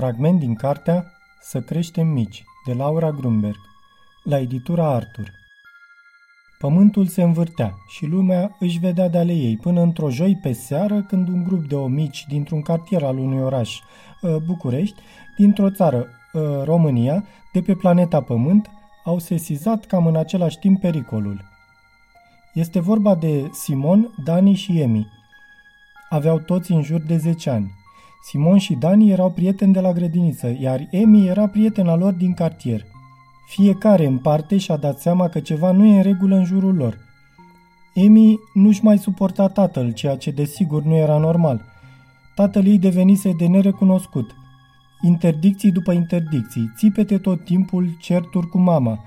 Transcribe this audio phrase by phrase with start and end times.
[0.00, 3.56] Fragment din cartea Să creștem mici, de Laura Grunberg,
[4.22, 5.30] la editura Artur.
[6.58, 11.02] Pământul se învârtea și lumea își vedea de ale ei până într-o joi pe seară
[11.02, 13.80] când un grup de omici dintr-un cartier al unui oraș,
[14.20, 15.02] uh, București,
[15.36, 18.70] dintr-o țară, uh, România, de pe planeta Pământ,
[19.04, 21.44] au sesizat cam în același timp pericolul.
[22.54, 25.08] Este vorba de Simon, Dani și Emi.
[26.08, 27.78] Aveau toți în jur de 10 ani.
[28.22, 32.84] Simon și Dani erau prieteni de la grădiniță, iar Emi era prietena lor din cartier.
[33.46, 36.98] Fiecare în parte și-a dat seama că ceva nu e în regulă în jurul lor.
[37.94, 41.64] Emi nu-și mai suporta tatăl, ceea ce desigur nu era normal.
[42.34, 44.34] Tatăl ei devenise de nerecunoscut.
[45.02, 49.04] Interdicții după interdicții, țipete tot timpul, certuri cu mama.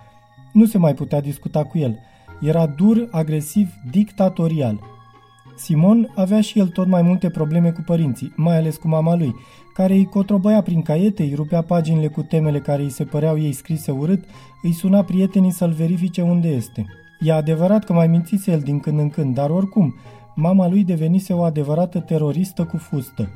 [0.54, 2.00] Nu se mai putea discuta cu el.
[2.42, 4.80] Era dur, agresiv, dictatorial–
[5.56, 9.36] Simon avea și el tot mai multe probleme cu părinții, mai ales cu mama lui,
[9.74, 13.52] care îi cotrobăia prin caiete, îi rupea paginile cu temele care îi se păreau ei
[13.52, 14.24] scrise urât,
[14.62, 16.86] îi suna prietenii să-l verifice unde este.
[17.20, 19.96] E adevărat că mai mințise el din când în când, dar oricum,
[20.36, 23.30] mama lui devenise o adevărată teroristă cu fustă.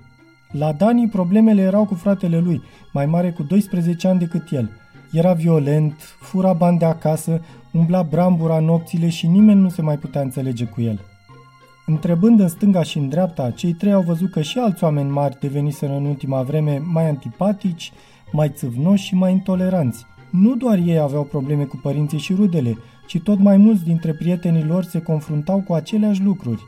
[0.51, 2.61] La Dani problemele erau cu fratele lui,
[2.93, 4.69] mai mare cu 12 ani decât el.
[5.11, 10.21] Era violent, fura bani de acasă, umbla brambura nopțile și nimeni nu se mai putea
[10.21, 10.99] înțelege cu el.
[11.89, 15.39] Întrebând în stânga și în dreapta, cei trei au văzut că și alți oameni mari
[15.39, 17.91] deveniseră în ultima vreme mai antipatici,
[18.31, 20.05] mai țâvnoși și mai intoleranți.
[20.31, 22.77] Nu doar ei aveau probleme cu părinții și rudele,
[23.07, 26.61] ci tot mai mulți dintre prietenii lor se confruntau cu aceleași lucruri.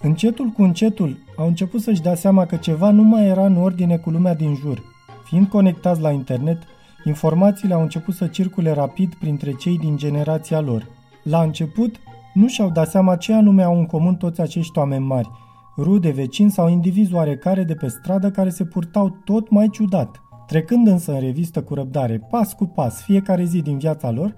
[0.00, 3.96] Încetul cu încetul au început să-și dea seama că ceva nu mai era în ordine
[3.96, 4.82] cu lumea din jur.
[5.24, 6.62] Fiind conectați la internet,
[7.04, 10.86] informațiile au început să circule rapid printre cei din generația lor.
[11.22, 11.96] La început,
[12.32, 15.30] nu și-au dat seama ce anume au în comun toți acești oameni mari,
[15.76, 20.22] rude, vecini sau indivizi oarecare de pe stradă care se purtau tot mai ciudat.
[20.46, 24.34] Trecând însă în revistă cu răbdare, pas cu pas, fiecare zi din viața lor,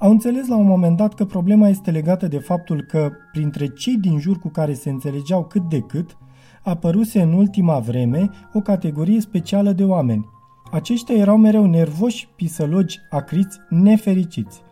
[0.00, 3.96] au înțeles la un moment dat că problema este legată de faptul că, printre cei
[3.96, 6.16] din jur cu care se înțelegeau cât de cât,
[6.62, 10.28] apăruse în ultima vreme o categorie specială de oameni.
[10.72, 14.62] Aceștia erau mereu nervoși, pisălogi, acriți, nefericiți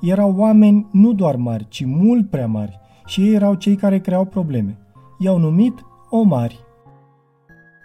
[0.00, 4.24] erau oameni nu doar mari, ci mult prea mari și ei erau cei care creau
[4.24, 4.78] probleme.
[5.18, 6.58] I-au numit omari.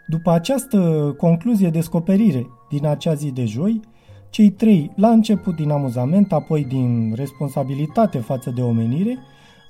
[0.08, 3.80] După această concluzie descoperire din acea zi de joi,
[4.30, 9.18] cei trei, la început din amuzament, apoi din responsabilitate față de omenire,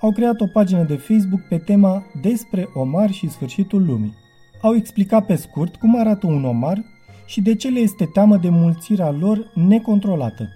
[0.02, 4.14] au creat o pagină de Facebook pe tema despre omar și sfârșitul lumii.
[4.62, 6.84] Au explicat pe scurt cum arată un omar
[7.26, 10.50] și de ce le este teamă de mulțirea lor necontrolată.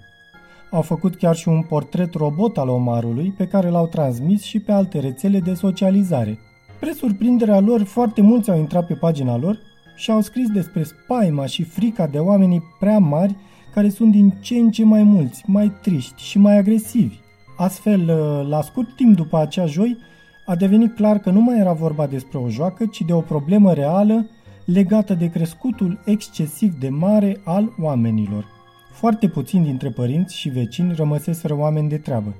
[0.70, 4.72] Au făcut chiar și un portret robot al omarului pe care l-au transmis și pe
[4.72, 6.38] alte rețele de socializare.
[6.76, 9.58] Spre surprinderea lor, foarte mulți au intrat pe pagina lor
[9.96, 13.36] și au scris despre spaima și frica de oamenii prea mari
[13.74, 17.18] care sunt din ce în ce mai mulți, mai triști și mai agresivi.
[17.56, 18.06] Astfel,
[18.48, 19.98] la scurt timp după acea joi,
[20.46, 23.72] a devenit clar că nu mai era vorba despre o joacă, ci de o problemă
[23.72, 24.26] reală
[24.64, 28.59] legată de crescutul excesiv de mare al oamenilor.
[28.90, 32.34] Foarte puțini dintre părinți și vecini rămăseseră oameni de treabă.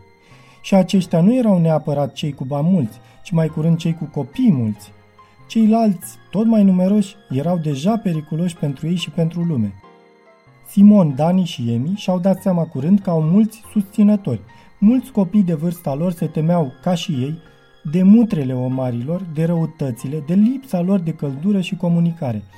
[0.63, 4.53] Și aceștia nu erau neapărat cei cu bani mulți, ci mai curând cei cu copii
[4.53, 4.93] mulți.
[5.49, 9.75] Ceilalți, tot mai numeroși, erau deja periculoși pentru ei și pentru lume.
[10.67, 14.41] Simon, Dani și Emi și-au dat seama curând că au mulți susținători.
[14.79, 17.39] Mulți copii de vârsta lor se temeau, ca și ei,
[17.91, 22.43] de mutrele omarilor, de răutățile, de lipsa lor de căldură și comunicare–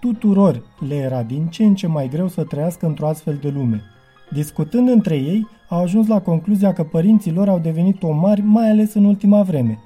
[0.00, 3.82] Tuturor le era din ce în ce mai greu să trăiască într-o astfel de lume.
[4.30, 8.94] Discutând între ei, au ajuns la concluzia că părinții lor au devenit omari, mai ales
[8.94, 9.78] în ultima vreme.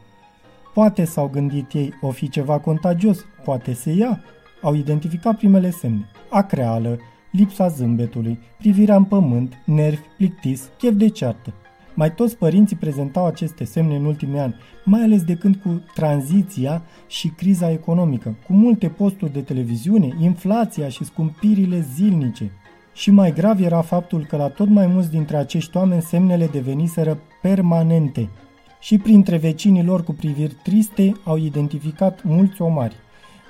[0.74, 4.20] Poate s-au gândit ei, o fi ceva contagios, poate se ia.
[4.62, 6.08] Au identificat primele semne.
[6.30, 6.98] Acreală,
[7.30, 11.54] lipsa zâmbetului, privirea în pământ, nervi, plictis, chef de ceartă.
[11.94, 16.82] Mai toți părinții prezentau aceste semne în ultimii ani, mai ales de când cu tranziția
[17.06, 22.50] și criza economică, cu multe posturi de televiziune, inflația și scumpirile zilnice.
[22.92, 27.18] Și mai grav era faptul că la tot mai mulți dintre acești oameni semnele deveniseră
[27.42, 28.28] permanente.
[28.80, 32.96] Și printre vecinii lor cu priviri triste au identificat mulți omari.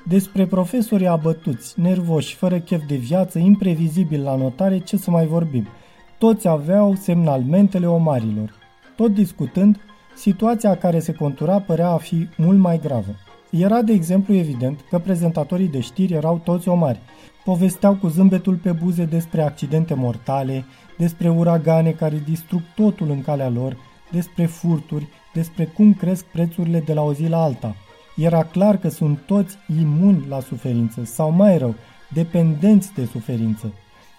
[0.04, 5.66] Despre profesorii abătuți, nervoși, fără chef de viață, imprevizibil la notare, ce să mai vorbim–
[6.22, 8.54] toți aveau semnalmentele omarilor.
[8.96, 9.80] Tot discutând,
[10.16, 13.14] situația care se contura părea a fi mult mai gravă.
[13.50, 17.00] Era de exemplu evident că prezentatorii de știri erau toți omari.
[17.44, 20.64] Povesteau cu zâmbetul pe buze despre accidente mortale,
[20.98, 23.76] despre uragane care distrug totul în calea lor,
[24.10, 27.76] despre furturi, despre cum cresc prețurile de la o zi la alta.
[28.16, 31.74] Era clar că sunt toți imuni la suferință sau mai rău,
[32.12, 33.72] dependenți de suferință.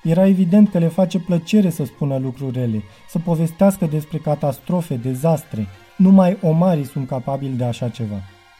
[0.03, 5.67] Era evident că le face plăcere să spună lucruri rele, să povestească despre catastrofe, dezastre.
[5.97, 8.15] Numai omarii sunt capabili de așa ceva.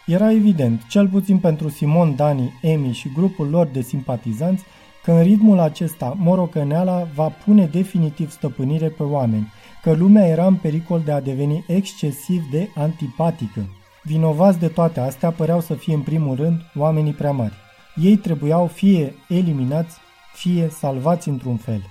[0.06, 4.64] Era evident, cel puțin pentru Simon, Dani, Emi și grupul lor de simpatizanți,
[5.04, 9.52] că în ritmul acesta morocăneala va pune definitiv stăpânire pe oameni,
[9.82, 13.66] că lumea era în pericol de a deveni excesiv de antipatică.
[14.04, 17.54] Vinovați de toate astea păreau să fie în primul rând oamenii prea mari.
[17.96, 19.98] Ei trebuiau fie eliminați,
[20.34, 21.82] fie salvați într-un fel.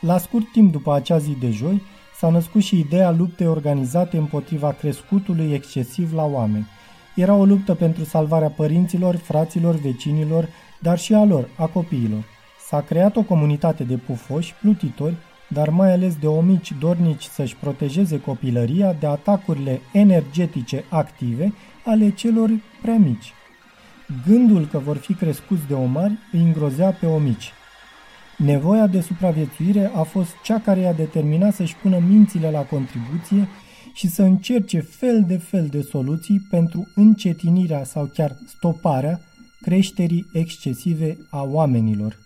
[0.00, 1.82] La scurt timp după acea zi de joi,
[2.18, 6.66] s-a născut și ideea luptei organizate împotriva crescutului excesiv la oameni.
[7.14, 10.48] Era o luptă pentru salvarea părinților, fraților, vecinilor,
[10.80, 12.24] dar și a lor, a copiilor.
[12.66, 15.16] S-a creat o comunitate de pufoși, plutitori,
[15.48, 21.52] dar mai ales de omici dornici să-și protejeze copilăria de atacurile energetice active
[21.84, 22.50] ale celor
[22.82, 23.32] prea mici.
[24.26, 27.52] Gândul că vor fi crescuți de omari îi îngrozea pe omici.
[28.36, 33.48] Nevoia de supraviețuire a fost cea care i-a determinat să-și pună mințile la contribuție
[33.94, 39.20] și să încerce fel de fel de soluții pentru încetinirea sau chiar stoparea
[39.60, 42.18] creșterii excesive a oamenilor.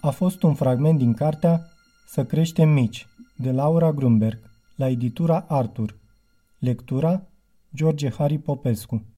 [0.00, 1.66] A fost un fragment din cartea
[2.06, 3.06] Să creștem mici,
[3.36, 4.38] de Laura Grunberg,
[4.74, 5.96] la editura Artur.
[6.58, 7.22] Lectura
[7.74, 9.04] George Hari Popescu